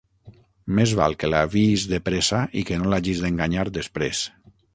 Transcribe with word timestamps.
Més 0.77 0.93
val 0.99 1.15
que 1.23 1.29
l'aviïs 1.33 1.83
de 1.91 1.99
pressa 2.07 2.41
i 2.63 2.65
que 2.71 2.81
no 2.81 2.91
l'hagis 2.95 3.23
d'enganyar, 3.27 3.69
després. 3.79 4.25